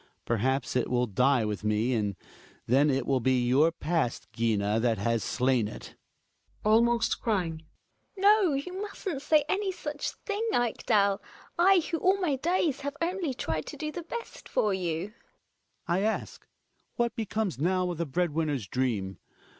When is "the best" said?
13.91-14.49